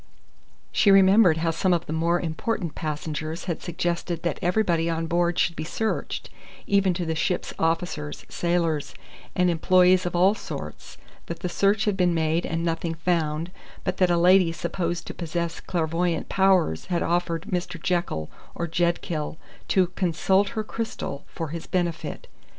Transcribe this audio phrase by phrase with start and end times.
[0.71, 5.37] She remembered how some of the more important passengers had suggested that everybody on board
[5.37, 6.31] should be searched,
[6.65, 8.95] even to the ship's officers, sailors,
[9.35, 13.51] and employés of all sorts; that the search had been made and nothing found,
[13.83, 17.79] but that a lady supposed to possess clairvoyant powers had offered Mr.
[17.79, 19.37] Jekyll or Jedkill
[19.67, 22.25] to consult her crystal for his benefit.